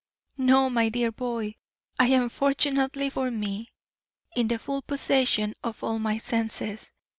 "No, 0.39 0.67
my 0.67 0.89
dear 0.89 1.11
boy; 1.11 1.57
I 1.99 2.07
am, 2.07 2.29
fortunately 2.29 3.07
for 3.11 3.29
me, 3.29 3.71
in 4.35 4.47
the 4.47 4.57
full 4.57 4.81
possession 4.81 5.53
of 5.63 5.83
all 5.83 5.99
my 5.99 6.17
senses. 6.17 6.91